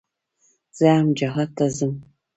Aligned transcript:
زه 0.77 0.87
هم 0.97 1.07
جهاد 1.19 1.49
ته 1.57 1.65
ځم 1.77 1.93
كنه. 2.01 2.07